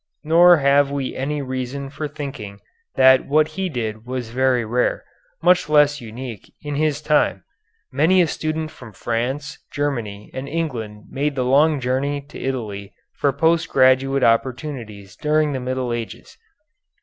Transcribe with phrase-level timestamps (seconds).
[0.23, 2.59] Nor have we any reason for thinking
[2.95, 5.03] that what he did was very rare,
[5.43, 7.43] much less unique, in his time.
[7.91, 13.31] Many a student from France, Germany, and England made the long journey to Italy for
[13.31, 16.35] post graduate opportunities during the later Middle Ages.